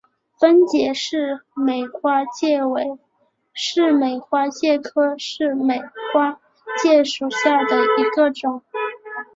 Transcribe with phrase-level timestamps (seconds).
[0.39, 2.97] 分解似美花介为
[3.53, 5.79] 似美花介科似美
[6.11, 6.39] 花
[6.81, 8.63] 介属下的一个种。